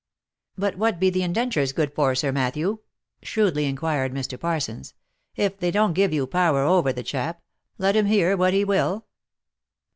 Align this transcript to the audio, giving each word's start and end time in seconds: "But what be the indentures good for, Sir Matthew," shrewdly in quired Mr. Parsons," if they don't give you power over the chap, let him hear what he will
"But 0.57 0.79
what 0.79 0.99
be 0.99 1.11
the 1.11 1.21
indentures 1.21 1.73
good 1.73 1.93
for, 1.93 2.15
Sir 2.15 2.31
Matthew," 2.31 2.79
shrewdly 3.21 3.65
in 3.65 3.75
quired 3.75 4.11
Mr. 4.11 4.39
Parsons," 4.39 4.95
if 5.45 5.59
they 5.59 5.69
don't 5.69 5.93
give 5.93 6.11
you 6.11 6.25
power 6.25 6.61
over 6.63 6.91
the 6.91 7.03
chap, 7.03 7.43
let 7.77 7.95
him 7.95 8.07
hear 8.07 8.35
what 8.35 8.51
he 8.55 8.63
will 8.65 9.05